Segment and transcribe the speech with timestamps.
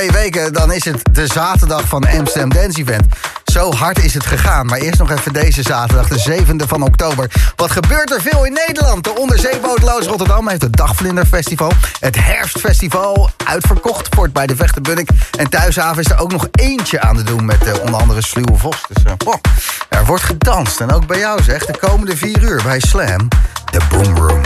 [0.00, 3.04] twee weken dan is het de zaterdag van Amsterdam Dance Event.
[3.44, 4.66] Zo hard is het gegaan.
[4.66, 7.30] Maar eerst nog even deze zaterdag, de 7e van oktober.
[7.56, 9.04] Wat gebeurt er veel in Nederland?
[9.04, 11.72] De onderzeebootloos Rotterdam heeft het Dagvlinderfestival.
[12.00, 14.08] Het Herfstfestival uitverkocht.
[14.14, 15.08] Fort bij de Vechtenbunnik.
[15.38, 18.56] En thuishaven is er ook nog eentje aan te doen met uh, onder andere Sluwe
[18.56, 18.82] Vos.
[18.92, 19.34] Dus oh,
[19.88, 20.80] er wordt gedanst.
[20.80, 23.28] En ook bij jou zeg, de komende vier uur bij Slam.
[23.64, 24.42] De Boom Room.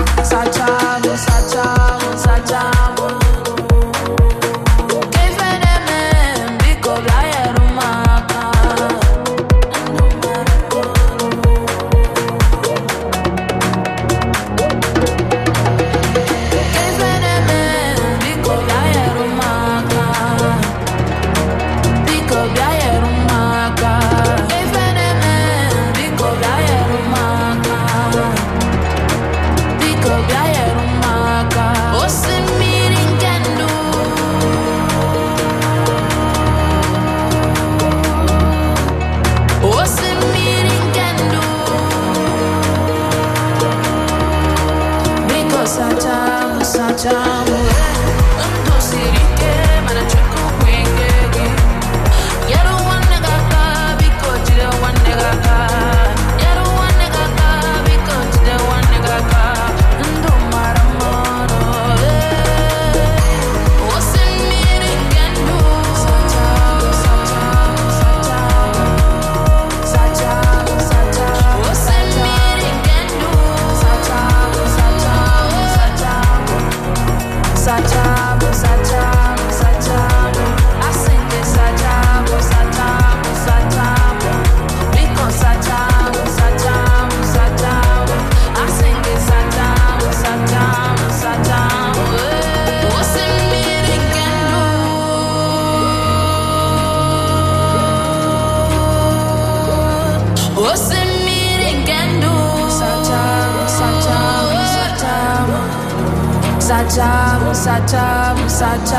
[106.95, 108.15] Sacha, Sacha,
[108.49, 108.95] Sacha,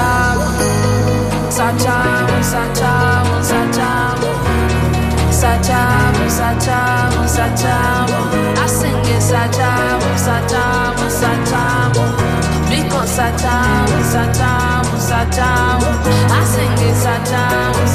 [1.49, 1.95] Sacha,
[2.43, 3.89] Sacha,
[5.31, 5.79] Sacha,
[6.27, 6.79] Sacha,
[7.25, 7.75] Sacha,
[8.59, 9.71] I sing it Sacha,
[10.17, 10.63] Sacha,
[11.09, 11.63] Sacha,
[12.67, 13.55] because Sacha,
[14.11, 14.51] Sacha,
[14.99, 15.49] Sacha.
[16.27, 17.94] I sing it Sacha.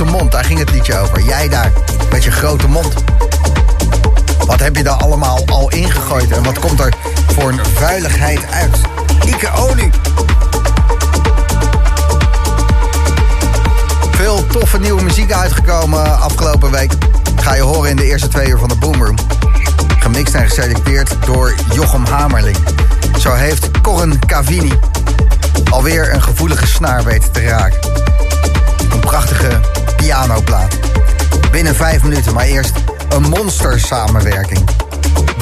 [0.00, 1.22] Grote mond, daar ging het liedje over.
[1.22, 1.72] Jij daar,
[2.10, 2.94] met je grote mond.
[4.46, 6.94] Wat heb je daar allemaal al ingegooid en wat komt er
[7.34, 8.80] voor een vuiligheid uit?
[9.26, 9.90] Ike Onu.
[14.10, 16.92] Veel toffe nieuwe muziek uitgekomen afgelopen week.
[17.36, 19.16] Ga je horen in de eerste twee uur van de Boomroom.
[19.98, 22.56] Gemixt en geselecteerd door Jochem Hamerling.
[23.18, 24.72] Zo heeft Corin Cavini
[25.70, 27.78] alweer een gevoelige snaar weten te raken.
[28.92, 29.60] Een prachtige
[30.00, 30.78] pianoplaat.
[31.50, 32.72] Binnen vijf minuten, maar eerst
[33.08, 34.68] een monster samenwerking.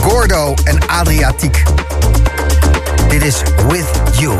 [0.00, 1.62] Gordo en Adriatiek.
[3.08, 4.38] Dit is With You.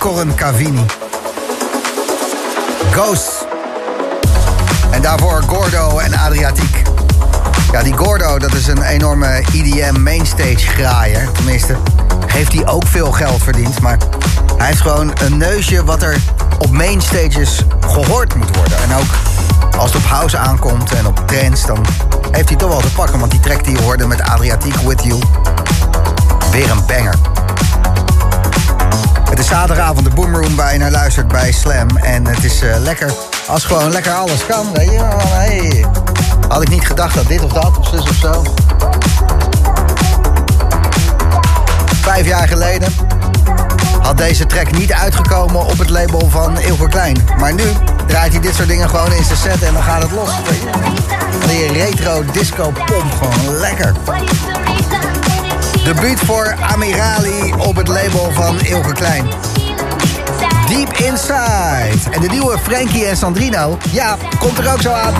[0.00, 0.84] Corin Cavini.
[2.90, 3.46] Ghost.
[4.90, 6.82] En daarvoor Gordo en Adriatiek.
[7.72, 11.32] Ja, die Gordo, dat is een enorme EDM mainstage graaier.
[11.32, 11.76] Tenminste,
[12.26, 13.80] heeft hij ook veel geld verdiend.
[13.80, 13.98] Maar
[14.56, 16.16] hij heeft gewoon een neusje wat er
[16.58, 18.78] op mainstages gehoord moet worden.
[18.82, 19.14] En ook
[19.78, 21.86] als het op house aankomt en op trends, dan
[22.30, 23.18] heeft hij toch wel te pakken.
[23.18, 25.18] Want die track die je hoorde met Adriatiek With You,
[26.50, 27.14] weer een banger.
[29.30, 31.96] Het is zaterdagavond de Boomroom bij naar luistert bij Slam.
[31.96, 33.12] En het is uh, lekker
[33.46, 34.66] als gewoon lekker alles kan.
[34.72, 35.86] Hey.
[36.48, 38.44] Had ik niet gedacht dat dit of dat of zus of zo.
[42.00, 42.92] Vijf jaar geleden
[44.02, 47.24] had deze track niet uitgekomen op het label van Ilko Klein.
[47.38, 47.64] Maar nu
[48.06, 50.30] draait hij dit soort dingen gewoon in zijn set en dan gaat het los.
[51.46, 53.92] Die retro disco pomp gewoon lekker.
[55.84, 59.28] Debuut voor Amirali op het label van Ilke Klein.
[60.68, 62.10] Deep Inside.
[62.10, 65.14] En de nieuwe Frankie en Sandrino, ja, komt er ook zo aan.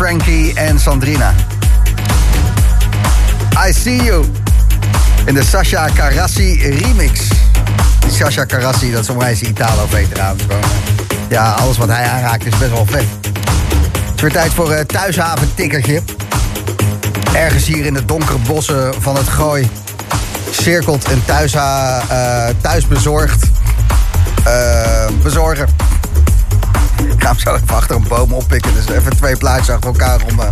[0.00, 1.34] Frankie en Sandrina.
[3.66, 4.24] I See You.
[5.24, 7.20] In de Sasha Carassi remix.
[8.00, 10.36] Die Sasha Carassi, dat is onwijs Italo-veteraan.
[11.28, 13.04] Ja, alles wat hij aanraakt is best wel vet.
[13.92, 16.02] Het is weer tijd voor een thuishaven-tikkertje.
[17.32, 19.70] Ergens hier in de donkere bossen van het Gooi...
[20.50, 23.44] cirkelt een thuisha, uh, thuisbezorgd
[24.46, 25.68] uh, bezorger.
[27.20, 28.74] Ik ga hem zo even achter een boom oppikken.
[28.74, 30.46] Dus even twee plaatjes achter elkaar om uh,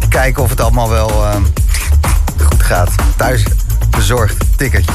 [0.00, 1.34] te kijken of het allemaal wel uh,
[2.46, 2.90] goed gaat.
[3.16, 3.42] Thuis
[3.90, 4.92] bezorgd ticketje.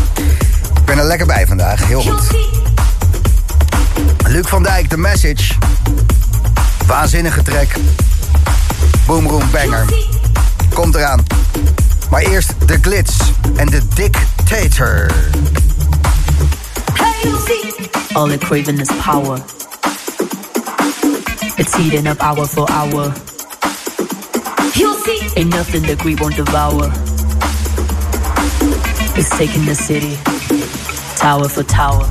[0.75, 1.87] Ik ben er lekker bij vandaag.
[1.87, 2.21] Heel goed.
[4.27, 5.53] Luc van Dijk, The Message.
[6.85, 7.67] Waanzinnige track.
[9.05, 9.85] Boom Room Banger.
[10.73, 11.25] Komt eraan.
[12.09, 13.19] Maar eerst de Glitz
[13.55, 15.11] en de Dictator.
[18.13, 19.39] All it craving is power.
[21.57, 23.13] It's heating up hour for hour.
[24.75, 25.19] You'll see.
[25.35, 26.91] Ain't nothing that we won't devour.
[29.17, 30.15] It's taking the city,
[31.17, 32.07] tower for tower.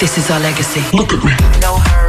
[0.00, 0.80] This is our legacy.
[0.96, 1.60] Look at me.
[1.60, 1.99] No hurry.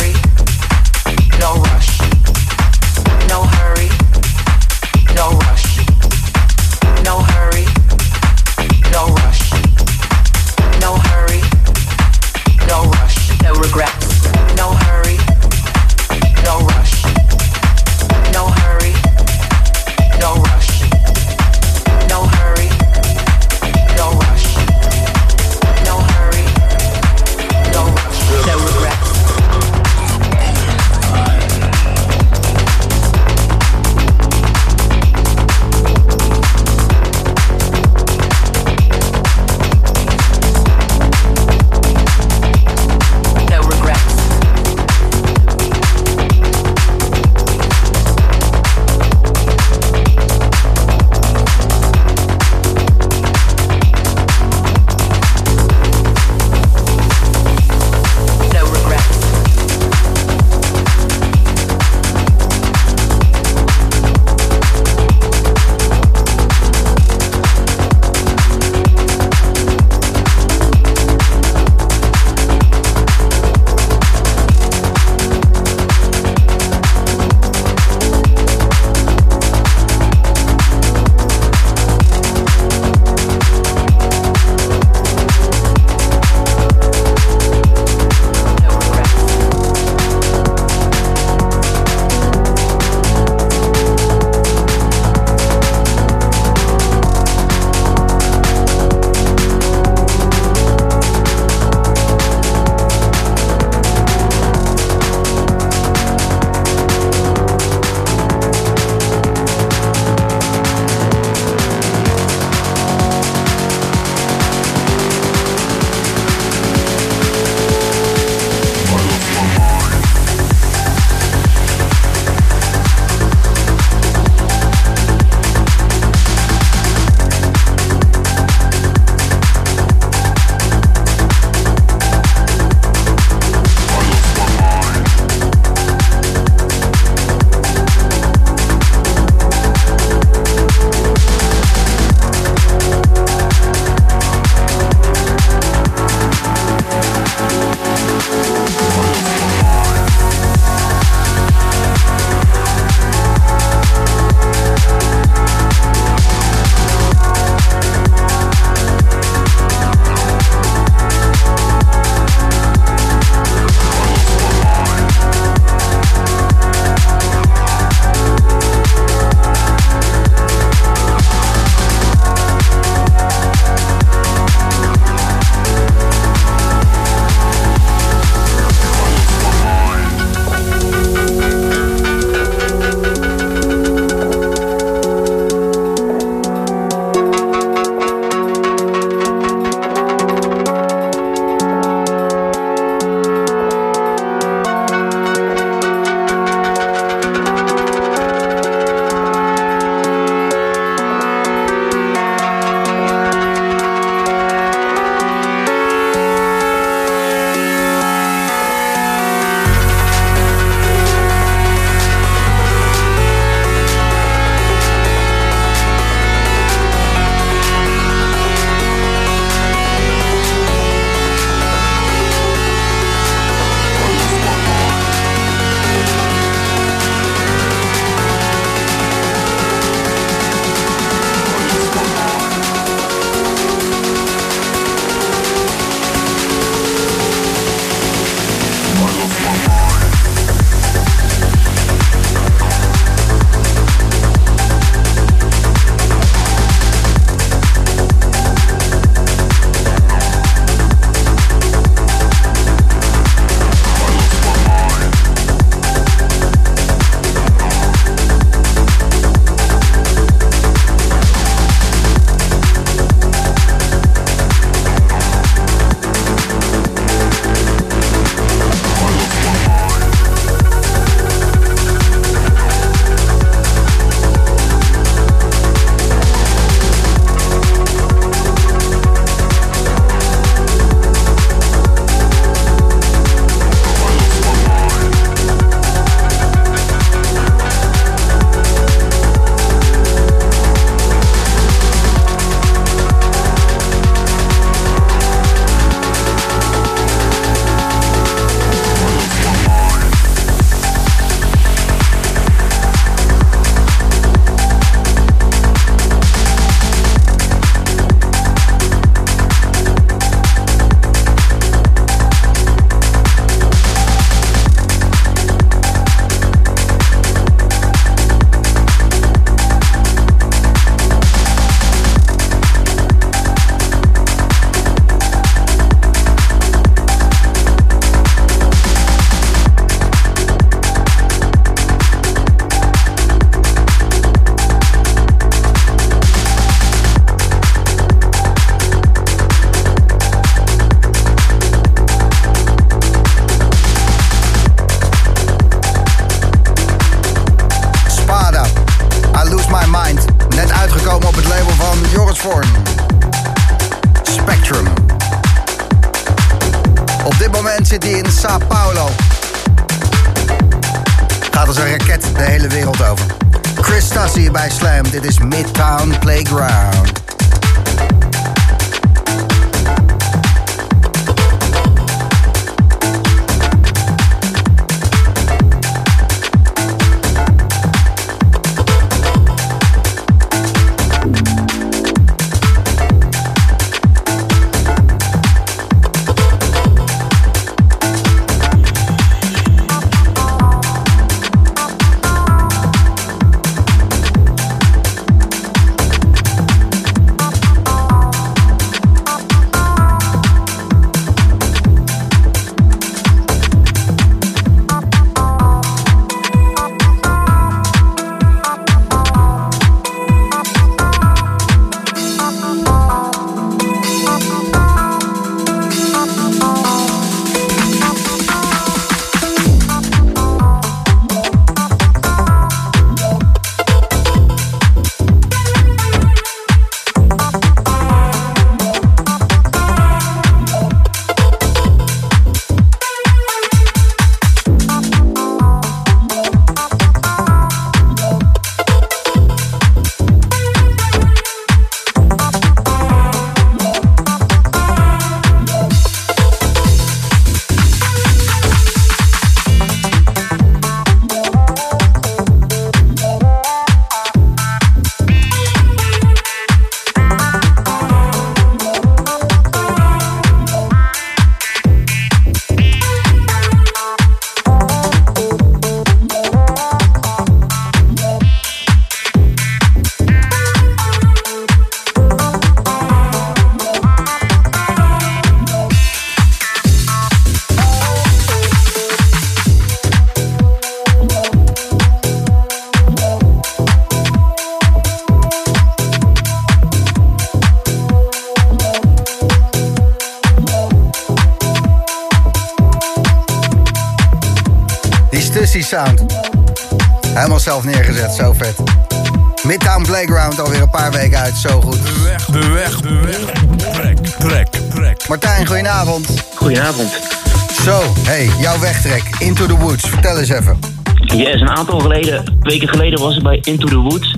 [510.42, 510.80] Eens even.
[511.26, 514.38] Yes, een aantal geleden, weken geleden was ik bij Into the Woods.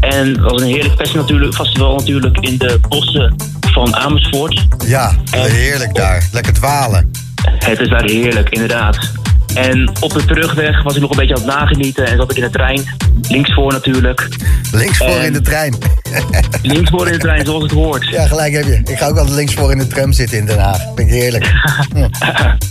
[0.00, 4.66] En het was een heerlijk festival natuurlijk, festival natuurlijk in de bossen van Amersfoort.
[4.86, 6.28] Ja, heerlijk daar.
[6.32, 7.10] Lekker dwalen.
[7.58, 9.10] Het is daar heerlijk, inderdaad.
[9.54, 12.36] En op de terugweg was ik nog een beetje aan het nagenieten en zat ik
[12.36, 12.82] in de trein.
[13.28, 14.28] Linksvoor natuurlijk.
[14.72, 15.74] Linksvoor En- in de trein.
[16.62, 18.08] Linksvoor in de trein, zoals het hoort.
[18.08, 18.80] Ja, gelijk heb je.
[18.84, 20.80] Ik ga ook altijd linksvoor in de tram zitten in Den Haag.
[20.94, 21.52] Vind ik heerlijk.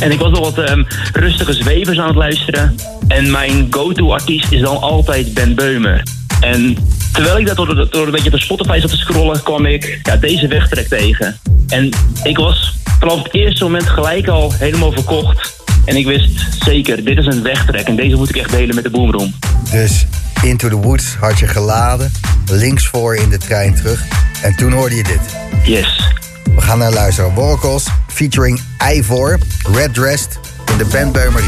[0.00, 0.82] En ik was nog wat ehm,
[1.12, 2.74] rustige zwevers aan het luisteren.
[3.08, 6.02] En mijn go-to artiest is dan altijd Ben Beumer.
[6.40, 6.76] En
[7.12, 10.16] terwijl ik dat door, door een beetje op Spotify zat te scrollen, kwam ik ja,
[10.16, 11.38] deze wegtrek tegen.
[11.68, 11.88] En
[12.22, 15.62] ik was vanaf het eerste moment gelijk al helemaal verkocht.
[15.84, 16.30] En ik wist
[16.64, 17.86] zeker, dit is een wegtrek.
[17.86, 19.34] En deze moet ik echt delen met de Boomroom.
[19.70, 20.06] Dus
[20.42, 22.12] Into the Woods had je geladen.
[22.50, 24.04] Linksvoor in de trein terug.
[24.42, 25.20] En toen hoorde je dit.
[25.64, 26.12] Yes.
[26.54, 27.34] We gaan naar luisteren.
[27.34, 27.86] Workles
[28.20, 28.60] featuring
[28.92, 29.38] Ivor,
[29.72, 30.38] Red Dressed
[30.70, 31.42] in de Ben Beumer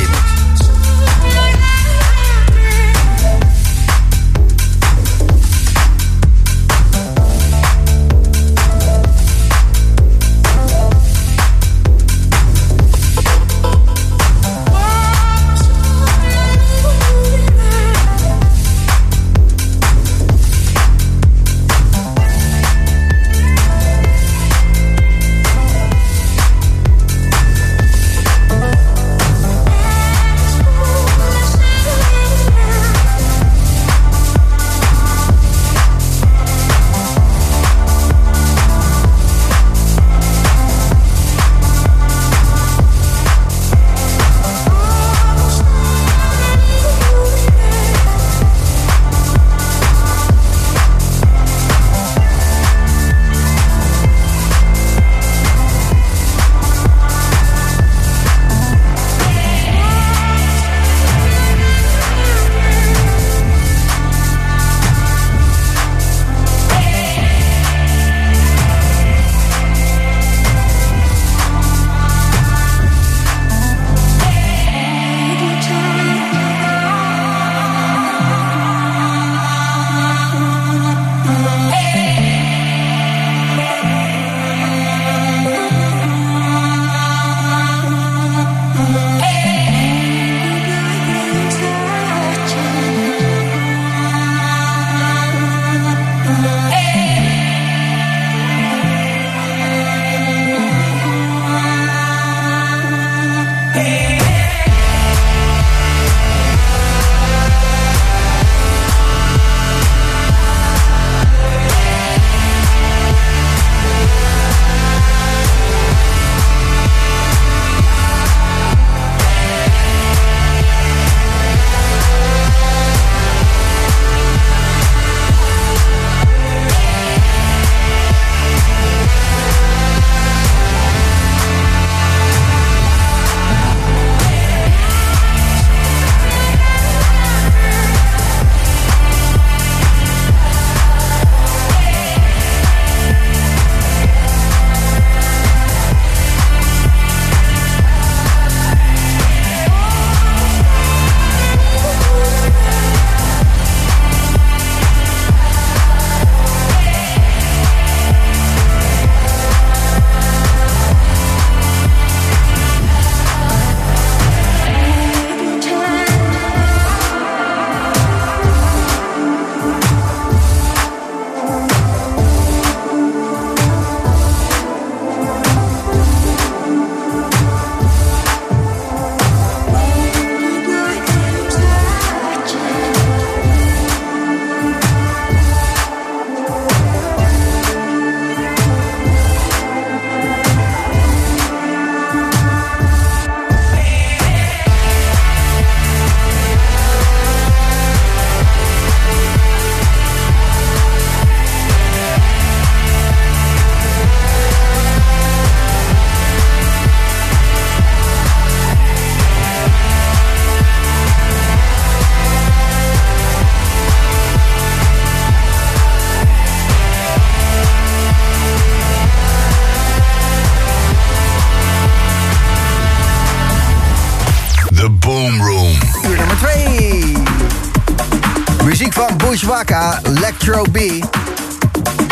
[229.70, 230.76] Electro B.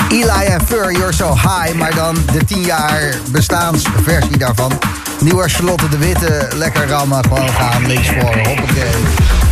[0.09, 4.73] Eli en Fur, You're So High, maar dan de 10 jaar bestaansversie daarvan.
[5.21, 9.50] Nieuwe Charlotte de Witte, lekker rammen, gewoon gaan, links voor, hoppakee.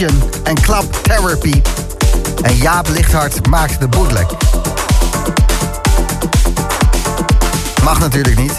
[0.00, 1.62] En Club Therapy.
[2.42, 4.26] En Jaap Lichthart maakt de bootleg.
[7.82, 8.58] Mag natuurlijk niet.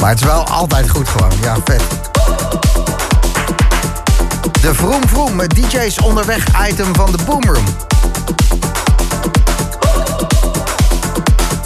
[0.00, 1.32] Maar het is wel altijd goed gewoon.
[1.40, 1.82] Ja, vet.
[4.60, 7.64] De Vroom Vroom met DJ's onderweg item van de Boomroom.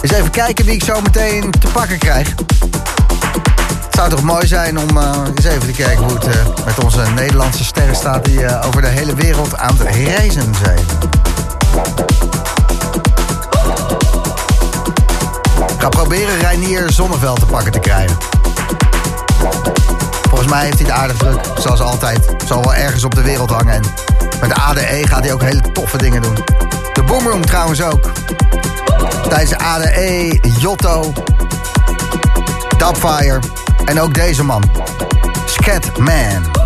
[0.01, 2.33] Eens even kijken wie ik zo meteen te pakken krijg.
[3.99, 7.01] Zou toch mooi zijn om eh, eens even te kijken hoe het eh, met onze
[7.15, 8.25] Nederlandse sterren staat...
[8.25, 10.79] die eh, over de hele wereld aan het reizen zijn.
[15.67, 18.17] Ik ga proberen Reinier Zonneveld te pakken te krijgen.
[20.29, 22.35] Volgens mij heeft hij het aardig druk, zoals altijd.
[22.45, 23.73] Zal wel ergens op de wereld hangen.
[23.73, 23.83] En
[24.41, 26.35] met de ADE gaat hij ook hele toffe dingen doen.
[26.93, 28.11] De Boomroom trouwens ook.
[29.29, 31.13] Tijdens de ADE, Jotto,
[32.77, 33.39] Dubfire
[33.89, 34.63] en ook deze man.
[35.45, 36.58] Scatman.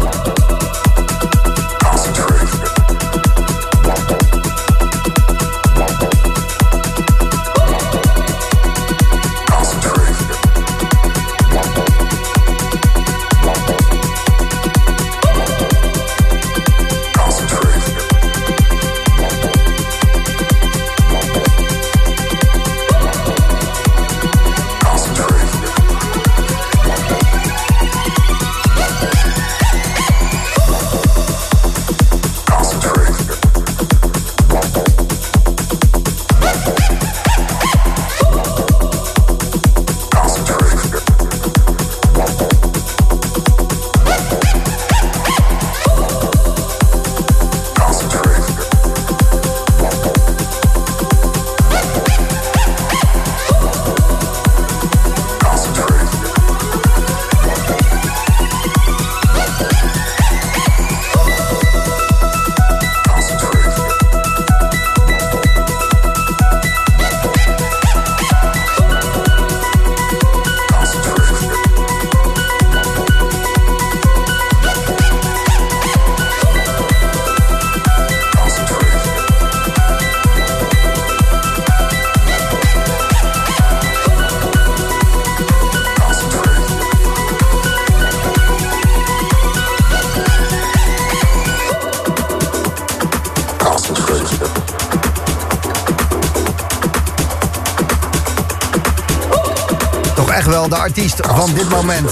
[100.83, 102.11] Artiest van dit moment.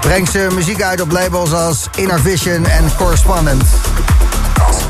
[0.00, 3.62] Brengt ze muziek uit op labels als Inner Vision en Correspondent.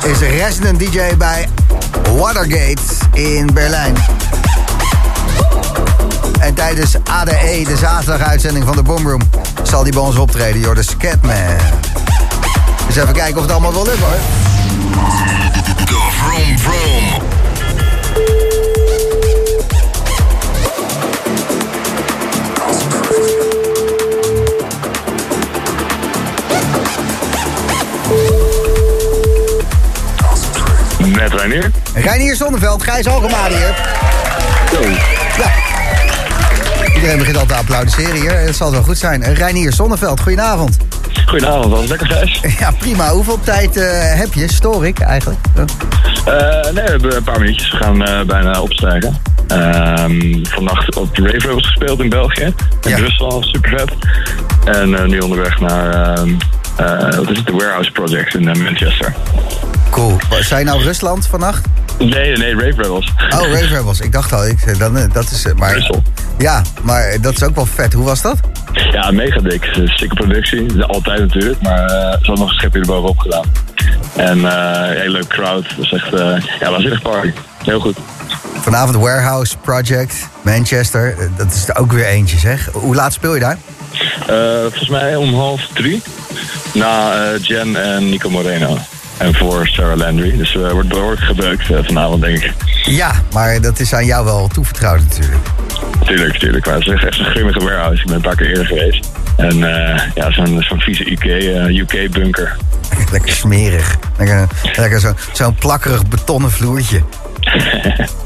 [0.03, 1.49] Is resident DJ bij
[2.17, 2.81] Watergate
[3.13, 3.95] in Berlijn.
[6.39, 9.21] En tijdens ADE, de zaterdaguitzending van de Boomroom,
[9.63, 11.35] zal die bij ons optreden, joh, de Scatman.
[12.87, 14.17] Dus even kijken of het allemaal wel lukt hoor.
[31.23, 31.71] Met Reinier.
[31.93, 33.75] Reinier Zonneveld, Gijs Alkemaar hier.
[35.37, 35.51] Ja.
[36.95, 38.31] Iedereen begint al te applaudisseren hier.
[38.39, 39.33] Het zal wel goed zijn.
[39.33, 40.77] Reinier Zonneveld, goedenavond.
[41.25, 42.41] Goedenavond, het lekker Gijs?
[42.59, 43.09] Ja, prima.
[43.09, 43.83] Hoeveel tijd eh,
[44.19, 44.51] heb je?
[44.51, 45.39] Stoor ik eigenlijk?
[45.55, 45.63] Eh,
[46.63, 47.71] nee, we hebben een paar minuutjes.
[47.71, 49.17] We gaan eh, bijna opstijgen.
[49.47, 52.53] Ehm, vannacht op de Rave gespeeld in België.
[52.81, 52.95] In Ja.
[52.97, 53.91] Brussel, super vet.
[54.77, 56.29] En nu onderweg naar, ehm,
[56.75, 59.13] eh, wat is het, de Warehouse Project in Manchester.
[59.93, 60.17] Cool.
[60.41, 61.65] Zijn nou Rusland vannacht?
[61.99, 63.11] Nee, nee, Rave Rebels.
[63.29, 63.99] Oh, Rave Rebels.
[63.99, 65.45] Ik dacht al, ik, eh, dan, eh, dat is...
[65.45, 65.91] eh, maar,
[66.37, 67.93] ja, maar dat is ook wel vet.
[67.93, 68.37] Hoe was dat?
[68.91, 69.69] Ja, mega dik.
[69.85, 70.83] Sikke productie.
[70.83, 73.45] Altijd natuurlijk, maar eh, er zat nog een schepje erbovenop gedaan.
[74.15, 75.63] En eh hele leuke crowd.
[75.69, 77.31] Dat was echt, eh ja, waanzinnig party.
[77.63, 77.97] Heel goed.
[78.61, 81.15] Vanavond Warehouse Project, Manchester.
[81.37, 82.69] Dat is er ook weer eentje, zeg.
[82.71, 83.57] Hoe laat speel je daar?
[84.61, 86.01] Volgens mij om half drie.
[86.73, 88.77] Na Jen en Nico Moreno.
[89.23, 90.37] En voor Sarah Landry.
[90.37, 92.53] Dus er wordt behoorlijk gebeukt eh, vanavond, denk ik.
[92.83, 95.47] Ja, maar dat is aan jou wel toevertrouwd natuurlijk.
[96.05, 96.65] Tuurlijk, tuurlijk.
[96.65, 98.01] Maar het is echt- een grimmige warehouse.
[98.01, 99.09] Ik ben een paar keer eerder geweest.
[99.37, 101.23] En eh, ja, zo'n zo'n vieze UK,
[101.93, 102.55] UK-bunker.
[103.11, 103.95] Lekker smerig.
[104.17, 107.01] Lekker, lekker zo- zo'n plakkerig betonnen vloertje.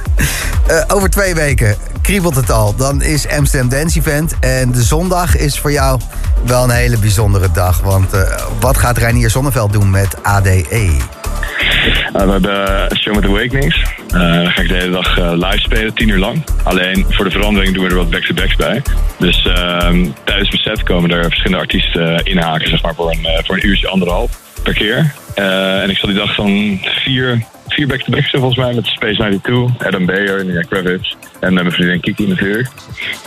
[0.68, 2.76] Eh, over twee weken kriebelt het al.
[2.76, 4.40] Dan is Amsterdam Dance Event.
[4.40, 6.00] En de zondag is voor jou
[6.46, 7.82] wel een hele bijzondere dag.
[7.82, 10.24] Want eh, wat gaat Reinier Zonneveld doen met?
[10.24, 10.66] ADE?
[10.70, 13.76] Uh, we hebben een show met Awakenings.
[13.76, 16.44] Uh, ga ik de hele dag live spelen, tien uur lang.
[16.64, 18.82] Alleen voor de verandering doen we er wat back-to-backs bij.
[19.18, 23.56] Dus ehm, tijdens mijn set komen er verschillende artiesten inhaken, zeg maar, voor een, voor
[23.56, 24.32] een uurtje, anderhalf
[24.64, 25.14] per keer.
[25.36, 30.06] en ik zal die dag dan vier, vier back-to-backs volgens mij, met Space 92, Adam
[30.06, 32.68] Beyer, Nia Kravitz en mijn vriendin Kiki natuurlijk.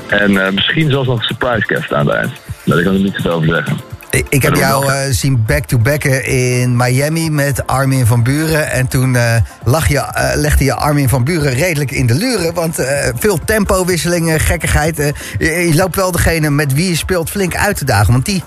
[0.09, 2.33] En misschien zelfs nog een surprise guest aan het eind.
[2.65, 3.77] Daar kan ik niet zoveel over zeggen.
[4.11, 8.71] Ik, ik heb jou uh, zien back-to-backen in Miami met Armin van Buren.
[8.71, 12.55] En toen uh, lag je, uh, legde je Armin van Buren redelijk in de luren.
[12.55, 12.77] Want
[13.19, 14.97] veel tempowisselingen, gekkigheid.
[15.39, 18.13] Je, je, loopt wel degene met wie je speelt flink uit te dagen.
[18.13, 18.43] Want die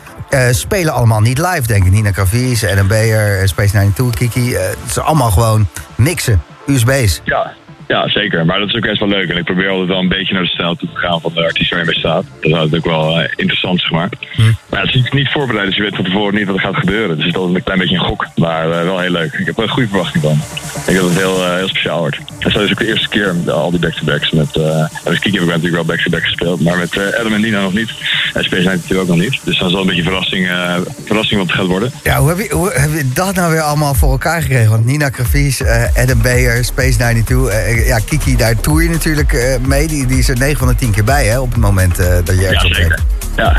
[0.52, 1.92] spelen allemaal niet live, denk ik.
[1.92, 4.56] Nina Cavies, Adam Beyer, Space 92, Kiki.
[4.56, 7.22] het is allemaal gewoon mixen, USB's.
[7.24, 7.54] Ja,
[7.88, 8.46] ja, zeker.
[8.46, 9.30] Maar dat is ook best wel leuk.
[9.30, 11.44] En ik probeer altijd wel een beetje naar de stijl toe te gaan van de
[11.44, 12.24] artiest waar je staat.
[12.24, 14.10] Dat is natuurlijk wel uh, interessant, zeg maar.
[14.32, 14.42] Hm.
[14.70, 17.16] Maar het is niet voorbereid, dus je weet van tevoren niet wat er gaat gebeuren.
[17.16, 18.28] Dus het is altijd een klein beetje een gok.
[18.36, 19.34] Maar uh, wel heel leuk.
[19.34, 20.34] Ik heb er een goede verwachting van.
[20.34, 22.18] Ik denk dat het heel, uh, heel speciaal wordt.
[22.40, 24.32] En zo is ook de eerste keer al die back-to-backs.
[24.32, 26.62] Met, dus Kiki heb ik natuurlijk wel back-to-back gespeeld.
[26.62, 27.90] Maar met Adam en Nina nog niet.
[28.34, 29.40] En Space Night natuurlijk ook nog niet.
[29.44, 30.48] Dus dan zal een beetje verrassing,
[31.06, 31.92] verrassing wat het gaat worden.
[32.04, 34.70] Ja, hoe heb, je, hoe heb je dat nou weer allemaal voor elkaar gekregen?
[34.70, 35.64] Want Nina Gravies,
[35.96, 37.73] Adam Beyer, Space 92.
[37.76, 39.88] Ja, Kiki, daar toer je natuurlijk uh, mee.
[39.88, 42.06] Die, die is er 9 van de 10 keer bij, hè, op het moment uh,
[42.24, 43.00] dat je ergens ja, zeker.
[43.36, 43.58] Ja.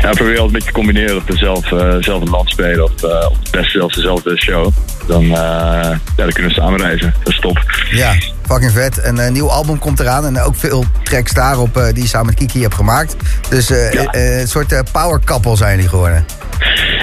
[0.00, 3.50] ja, probeer altijd een beetje te combineren op dezelfde, uh, land spelen of, uh, of
[3.50, 4.72] best zelfs dezelfde show.
[5.06, 7.14] Dan, ja, dan kunnen we samen reizen.
[7.18, 7.64] Dat is top.
[7.90, 8.14] Ja,
[8.46, 9.04] fucking vet.
[9.04, 12.62] Een nieuw album komt eraan en ook veel tracks daarop die je samen met Kiki
[12.62, 13.16] hebt gemaakt.
[13.48, 14.08] Dus ja.
[14.10, 16.24] een soort power couple zijn die geworden.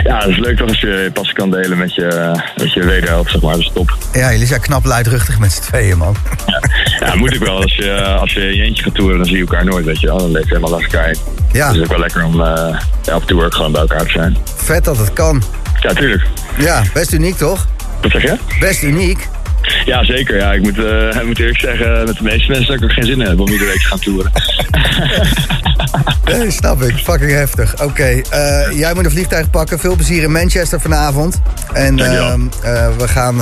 [0.04, 2.86] Ja, het is leuk dat als je je passie kan delen met je, met je
[2.86, 3.52] wederhelft, zeg maar.
[3.52, 3.98] Dat is top.
[4.14, 6.16] Ja, jullie zijn knap luidruchtig met z'n tweeën, man.
[6.46, 6.62] Ja,
[7.00, 7.62] ja moet ik wel.
[7.62, 10.08] Als je, als je je eentje gaat toeren, dan zie je elkaar nooit, weet je
[10.08, 10.18] wel.
[10.18, 11.18] Dan leef je helemaal langs elkaar heen.
[11.52, 11.68] Ja.
[11.68, 14.12] Dus het is ook wel lekker om uh, ja, op tour gewoon bij elkaar te
[14.12, 14.38] zijn.
[14.56, 15.44] Vet dat het kan.
[15.80, 16.24] Ja, tuurlijk.
[16.58, 17.68] Ja, best uniek, toch?
[18.02, 18.38] Wat zeg je?
[18.60, 19.28] Best uniek.
[19.86, 20.36] Ja, zeker.
[20.38, 22.94] Ja, ik moet, uh, ik moet eerlijk zeggen, met de meeste mensen heb ik ook
[22.94, 24.32] geen zin in hebben om iedere week te gaan toeren.
[26.40, 26.96] nee, snap ik.
[26.96, 27.74] Fucking heftig.
[27.74, 29.80] Oké, okay, uh, jij moet een vliegtuig pakken.
[29.80, 31.42] Veel plezier in Manchester vanavond.
[31.74, 32.36] En uh,
[32.98, 33.40] we gaan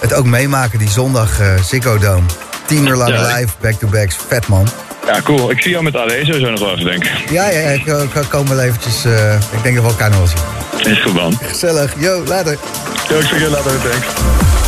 [0.00, 2.26] het ook meemaken, die zondag Ziggo Dome.
[2.66, 4.16] Tien uur lang ja, live, back-to-backs.
[4.28, 4.68] Vet, man.
[5.06, 5.50] Ja, cool.
[5.50, 7.30] Ik zie jou met AD sowieso nog wel even, denk ik.
[7.30, 9.04] Ja, ja, ik, ik kom wel eventjes...
[9.52, 10.92] ik denk dat we elkaar nog wel zien.
[10.92, 11.38] Is goed, man.
[11.42, 11.94] Gezellig.
[11.98, 12.56] Yo, later.
[13.08, 13.72] Yo, ik zeg je later.
[13.90, 14.65] Thanks.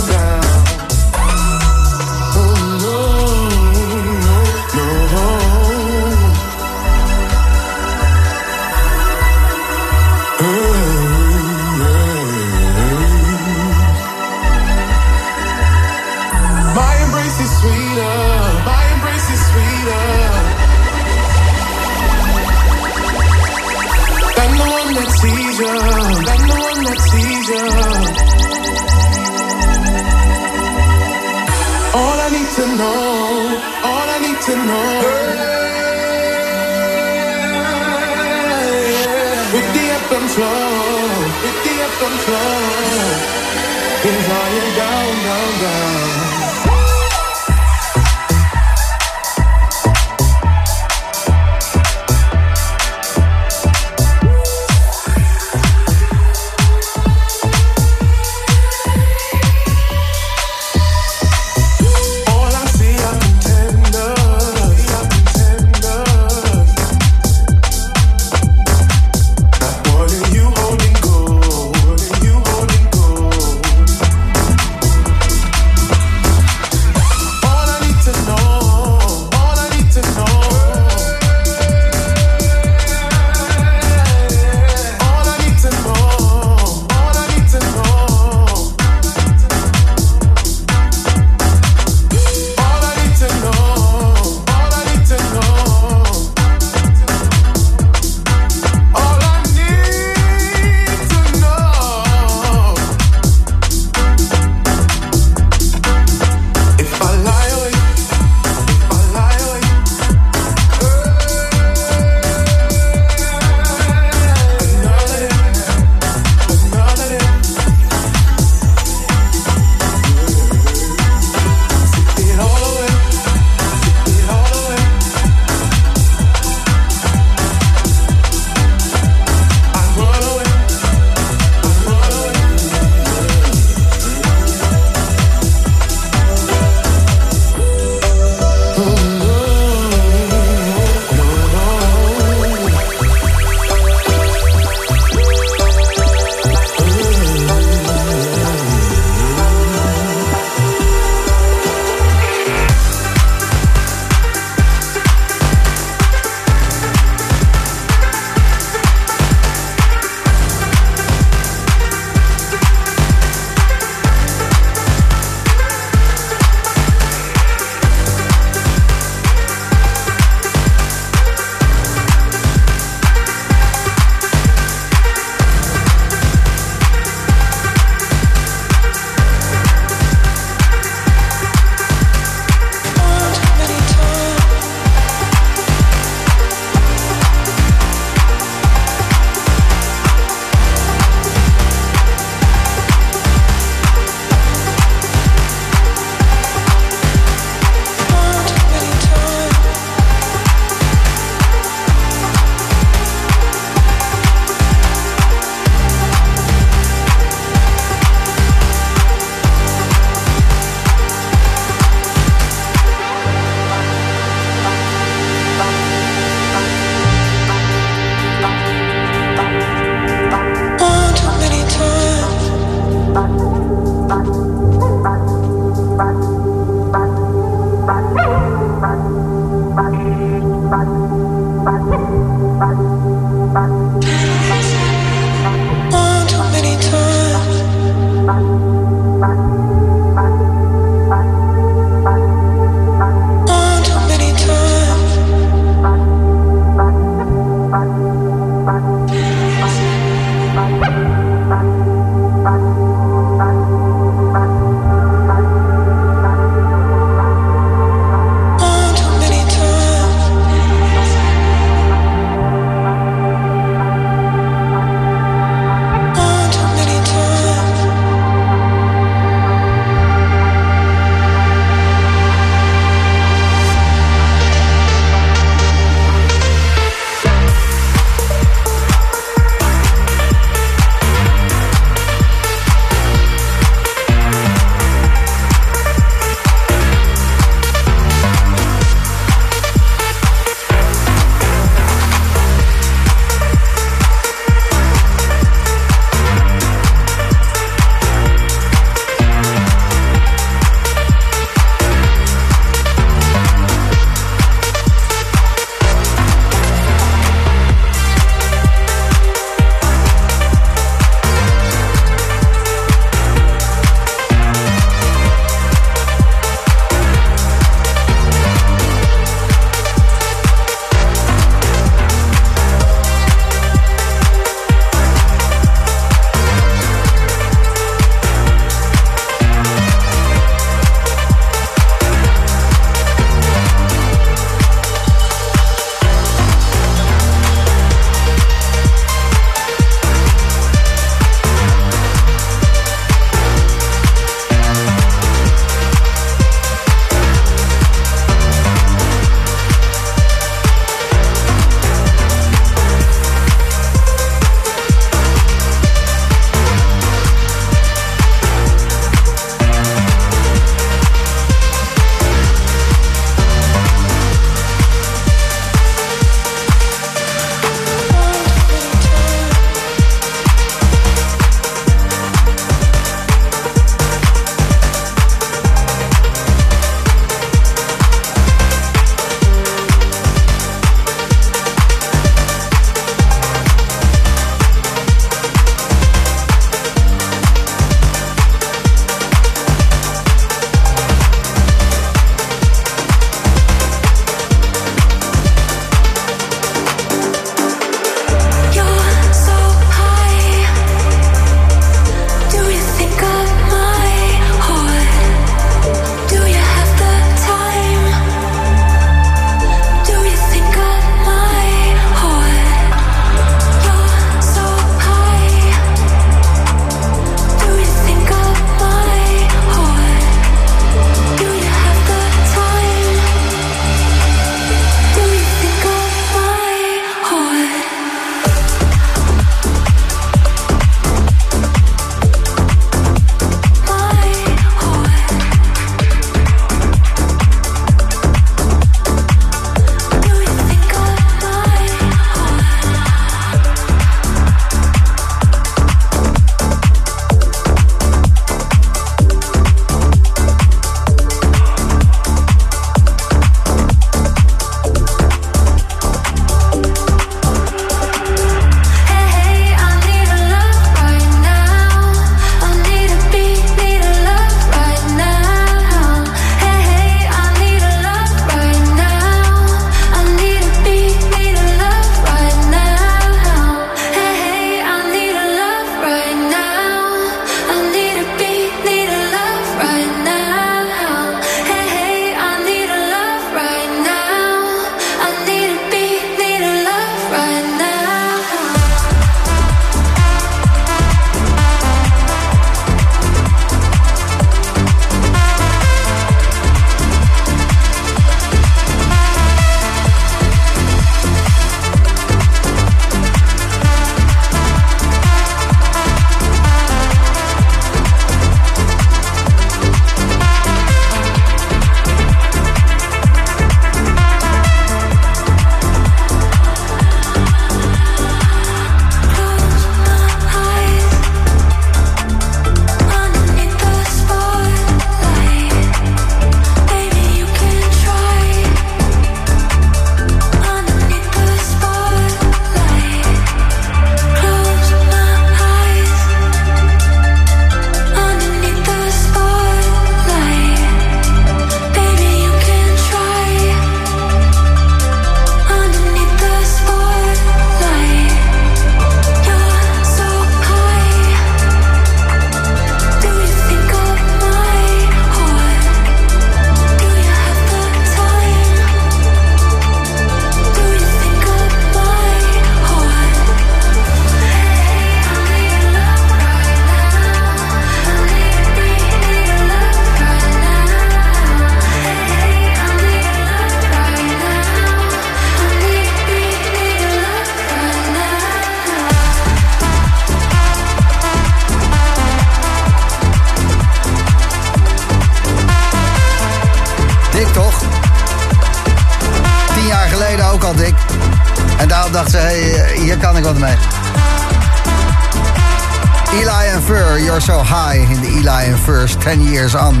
[599.21, 600.00] 10 Years On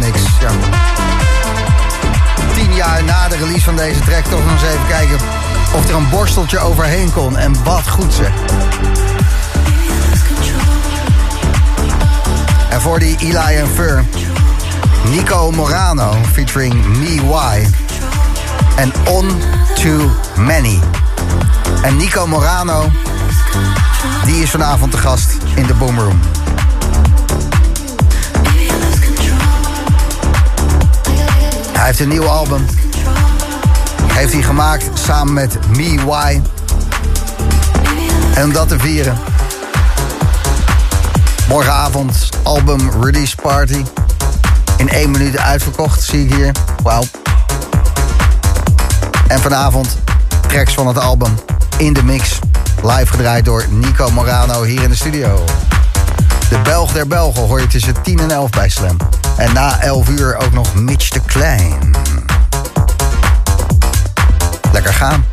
[35.75, 36.41] Me Why.
[38.33, 39.17] En om dat te vieren.
[41.47, 43.83] Morgenavond album release party.
[44.77, 46.51] In één minuut uitverkocht, zie ik hier.
[46.83, 47.03] Wauw.
[49.27, 49.97] En vanavond
[50.47, 51.39] tracks van het album
[51.77, 52.39] in de mix.
[52.83, 55.45] Live gedraaid door Nico Morano hier in de studio.
[56.49, 58.97] De Belg der Belgen hoor je tussen 10 en 11 bij Slam.
[59.37, 61.95] En na 11 uur ook nog Mitch de Klein.
[64.71, 65.30] Lekker gaan.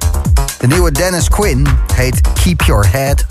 [0.58, 3.27] De nieuwe Dennis Quinn heet Keep Your Head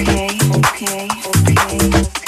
[0.00, 2.19] okay, okay, okay.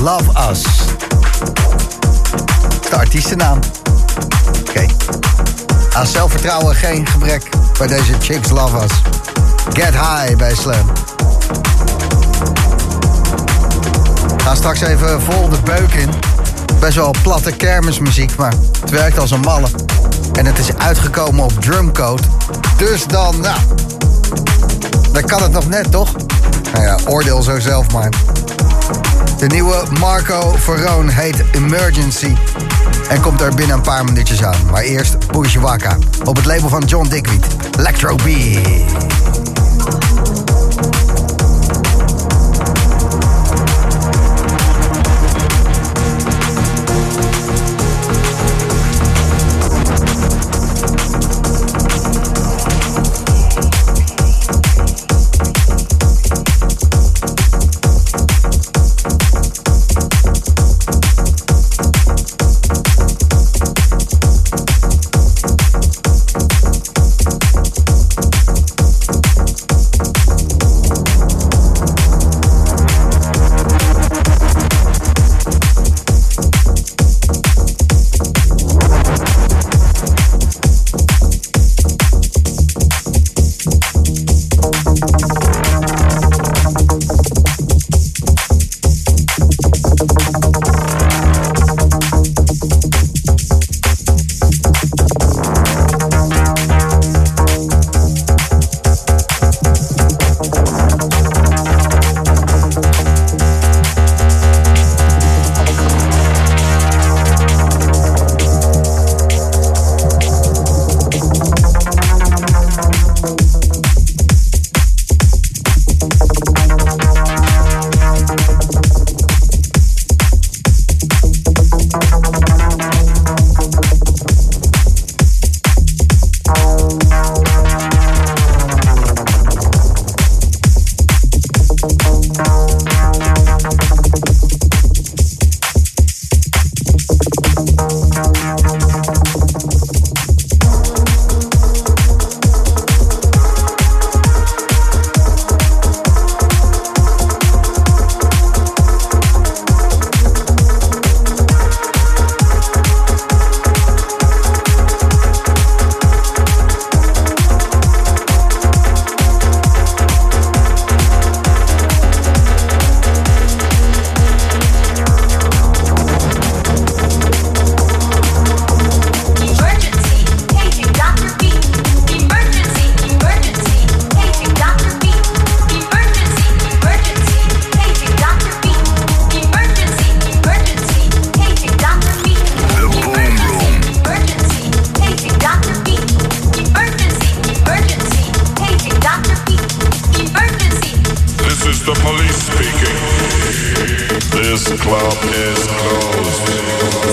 [0.00, 0.62] Love Us.
[2.90, 3.58] De artiestennaam.
[4.68, 4.86] Oké.
[5.92, 7.48] Aan zelfvertrouwen geen gebrek
[7.78, 8.90] bij deze Chicks Love Us.
[9.72, 10.92] Get High bij Slam.
[14.36, 16.10] Ga straks even vol de beuk in.
[16.78, 19.68] Best wel platte kermismuziek, maar het werkt als een malle.
[20.32, 22.22] En het is uitgekomen op Drumcode.
[22.76, 23.58] Dus dan, nou...
[25.12, 26.12] Dan kan het nog net, toch?
[26.72, 28.08] Nou ja, oordeel zo zelf maar.
[29.38, 32.34] De nieuwe Marco Verroon heet Emergency.
[33.08, 34.66] En komt er binnen een paar minuutjes aan.
[34.70, 35.98] Maar eerst Bushwaka.
[36.24, 37.46] Op het label van John Dickweed.
[37.78, 38.28] Electro B.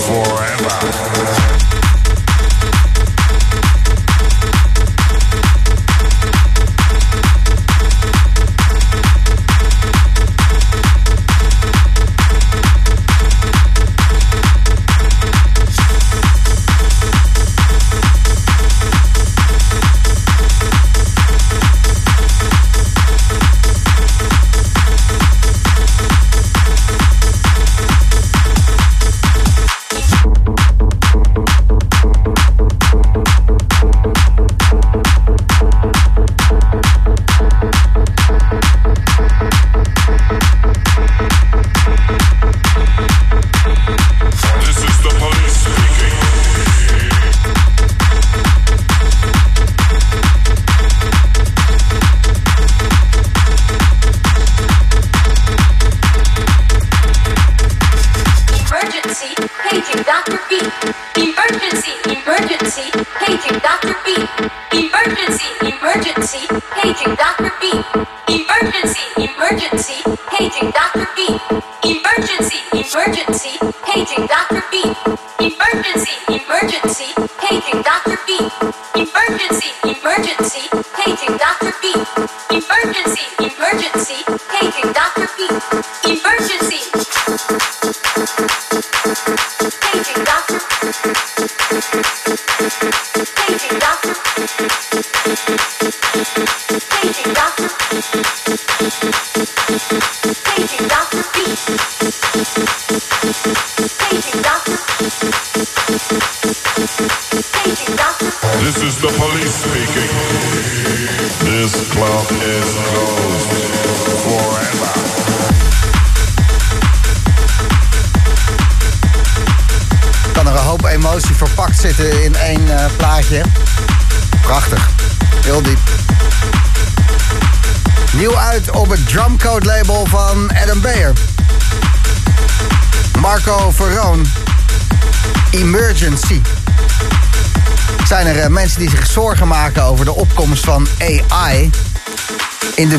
[0.08, 0.67] forever.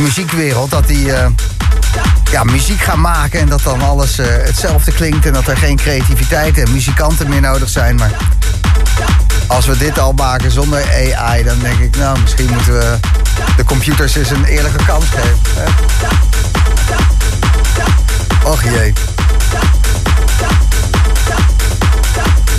[0.10, 0.72] Muziekwereld?
[0.72, 1.28] Dat die eh,
[2.32, 5.76] ja, muziek gaan maken en dat dan alles eh, hetzelfde klinkt en dat er geen
[5.76, 7.96] creativiteit en muzikanten meer nodig zijn.
[7.96, 8.12] Maar
[9.48, 10.84] als we dit al maken zonder
[11.16, 12.98] AI, dan denk ik, nou, misschien moeten we
[13.58, 15.40] de computers eens een eerlijke kans geven.
[15.56, 15.70] Hè?
[18.50, 18.94] Och jee.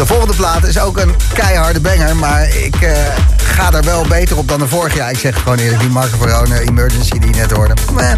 [0.01, 2.93] De volgende plaat is ook een keiharde banger, maar ik eh,
[3.36, 4.97] ga er wel beter op dan de vorige.
[4.97, 7.74] Ja, ik zeg gewoon eerlijk, die Marco Verone Emergency die je net hoorde.
[7.93, 8.12] Meh,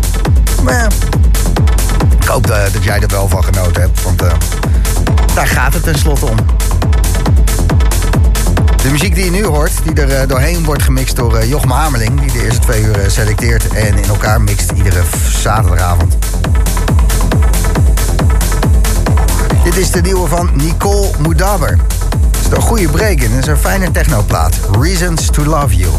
[0.62, 0.86] meh.
[2.20, 4.32] Ik hoop eh, dat jij er wel van genoten hebt, want eh,
[5.34, 6.36] daar gaat het tenslotte om.
[8.82, 11.70] De muziek die je nu hoort, die er eh, doorheen wordt gemixt door eh, Jochem
[11.70, 12.20] Hamerling...
[12.20, 16.16] die de eerste twee uur eh, selecteert en in elkaar mixt iedere zaterdagavond.
[19.82, 21.70] Is de nieuwe van Nicole Moudaber.
[21.70, 24.60] Er zit een goede break in, het is een fijne technoplaat.
[24.80, 25.90] Reasons to Love You.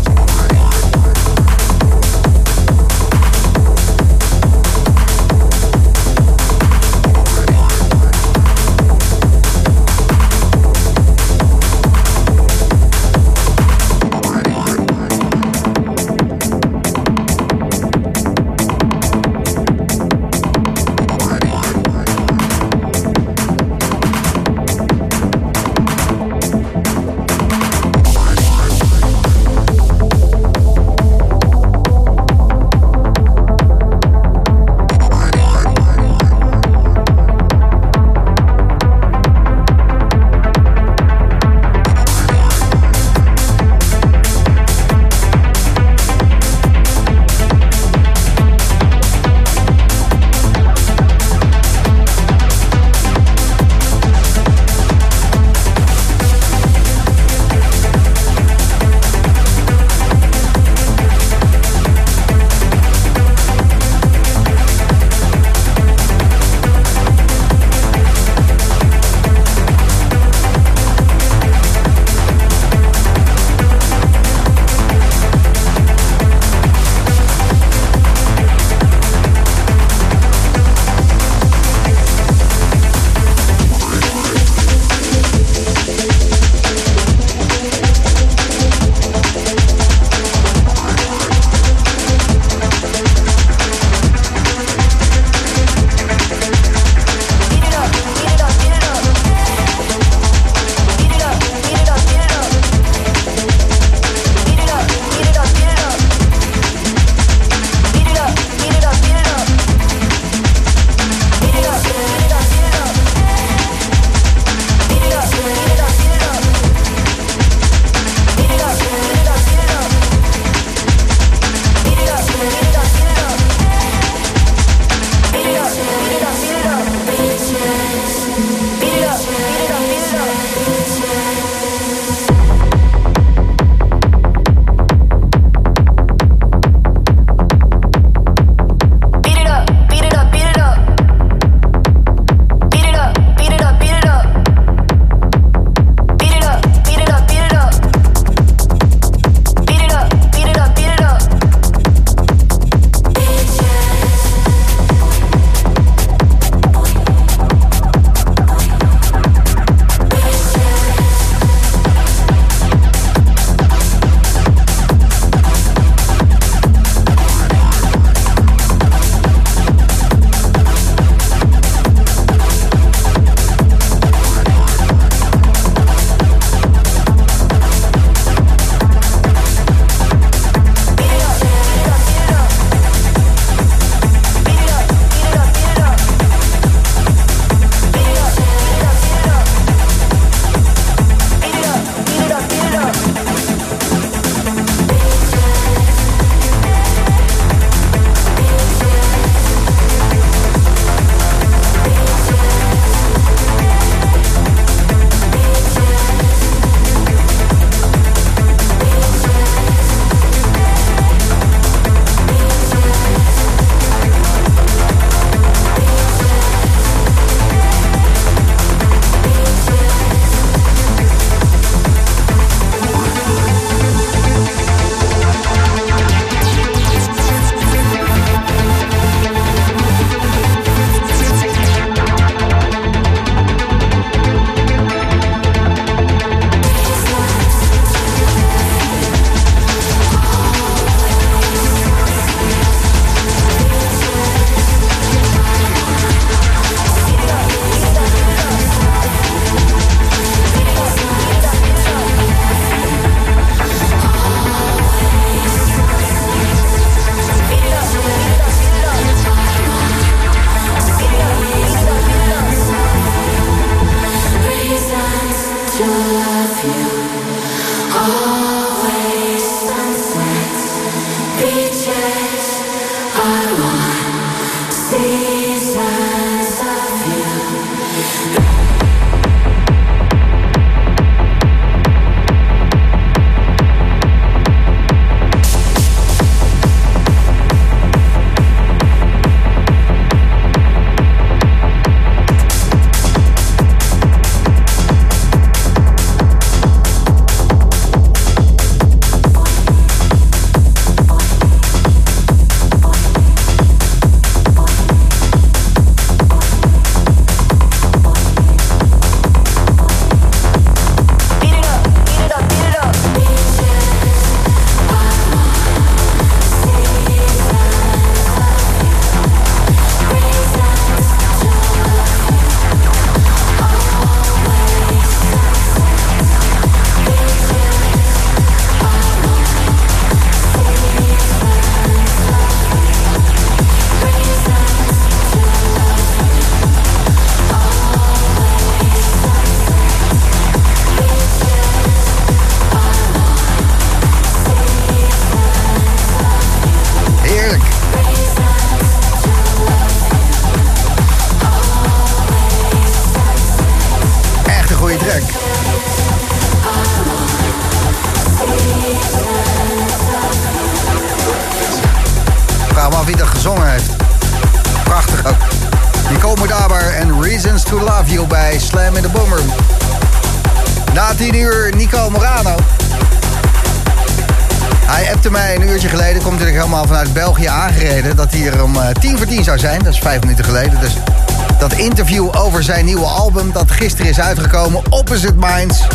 [382.64, 385.88] Zijn nieuwe album dat gisteren is uitgekomen, Opposite Minds...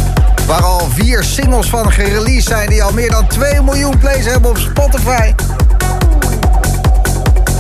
[0.47, 4.51] waar al vier singles van gereleased zijn die al meer dan 2 miljoen plays hebben
[4.51, 5.35] op Spotify...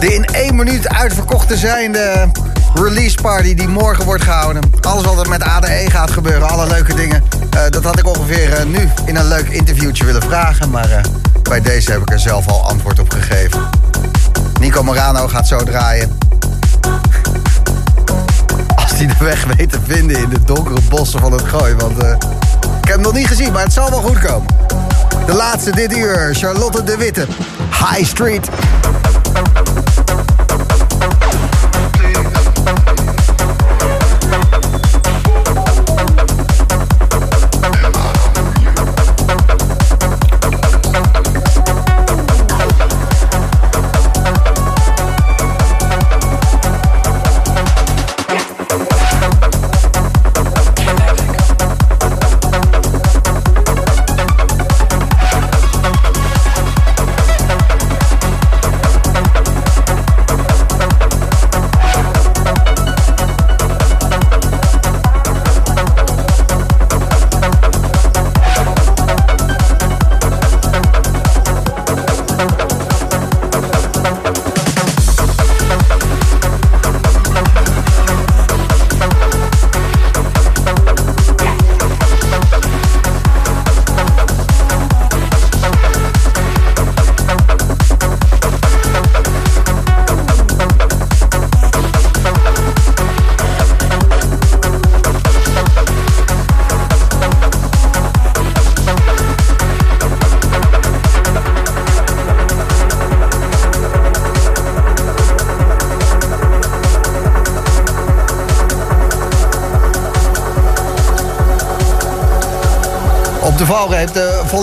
[0.00, 2.30] De in één minuut uitverkochte zijnde
[2.74, 4.62] release party die morgen wordt gehouden.
[4.80, 7.22] Alles wat er met ADE gaat gebeuren, alle leuke dingen.
[7.50, 10.70] eh, dat had ik ongeveer eh, nu in een leuk interviewtje willen vragen.
[10.70, 11.04] Maar eh,
[11.42, 13.60] bij deze heb ik er zelf al antwoord op gegeven.
[14.60, 16.18] Nico Morano gaat zo draaien.
[18.98, 21.74] Hij de weg weet te vinden in de donkere bossen van het gooi.
[21.74, 22.10] Want eh,
[22.60, 24.46] ik heb hem nog niet gezien, maar het zal wel goed komen.
[25.26, 27.26] De laatste dit uur, Charlotte de Witte.
[27.70, 28.48] High Street.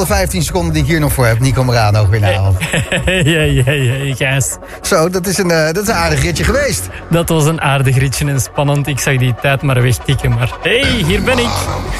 [0.06, 1.40] De volle 15 seconden die ik hier nog voor heb.
[1.40, 2.58] Nico Morano weer naar hand.
[4.18, 4.56] Gijs.
[4.82, 6.90] Zo, dat is, een, eh, dat is een aardig ritje geweest.
[7.10, 8.88] Dat was een aardig ritje en spannend.
[8.88, 11.50] Ik zag die tijd maar wegtikken, maar hey, hier ben ik.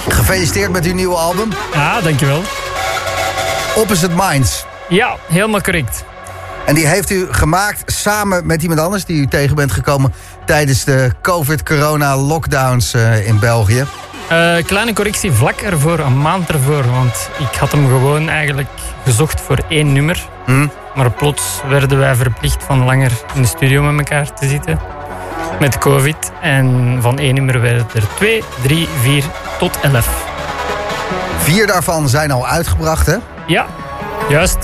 [0.10, 1.50] Gefeliciteerd met uw nieuwe album.
[1.74, 2.42] Ja, dankjewel.
[3.76, 4.66] Opposite Minds.
[4.90, 6.04] Ja, helemaal correct.
[6.66, 10.14] En die heeft u gemaakt samen met iemand anders die u tegen bent gekomen
[10.46, 13.86] tijdens de COVID-corona-lockdowns eh, in België.
[14.28, 16.92] Eh, kleine correctie vlak ervoor, een maand ervoor.
[16.92, 18.70] Want ik had hem gewoon eigenlijk
[19.04, 20.26] gezocht voor één nummer.
[20.46, 20.68] Hm?
[20.96, 24.80] Maar plots werden wij verplicht van langer in de studio met elkaar te zitten.
[25.60, 26.32] Met COVID.
[26.42, 29.24] En van één nummer werden er twee, drie, vier
[29.60, 30.26] tot elf.
[31.38, 33.16] Vier daarvan zijn al uitgebracht, hè?
[33.48, 33.66] Ja,
[34.30, 34.58] juist.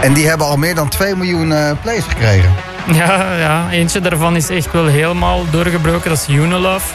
[0.00, 2.50] En die hebben al meer dan 2 miljoen eh, plays gekregen.
[2.92, 6.10] Ja, ja, eentje daarvan is echt wel helemaal doorgebroken.
[6.10, 6.86] Dat is Unilove.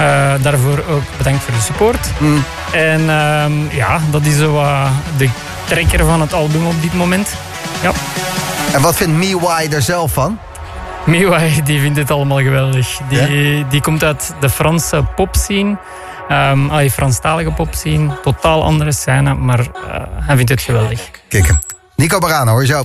[0.00, 2.10] Eh, daarvoor ook bedankt voor de support.
[2.72, 4.62] En ehm, ja, dat is zo
[5.16, 5.28] de
[5.64, 7.34] trekker van het album op dit moment.
[7.82, 7.92] Ja.
[8.72, 10.38] En wat vindt Miwai er zelf van?
[11.04, 12.98] Miwai, die vindt het allemaal geweldig.
[13.08, 15.76] Die, die komt uit de Franse popscene.
[16.30, 18.20] Um, allee, Franstalige popscene.
[18.22, 21.10] Totaal andere scène, maar eh, hij vindt het geweldig.
[21.28, 21.60] Kikken.
[21.94, 22.78] Nico Barano, hoor je zo.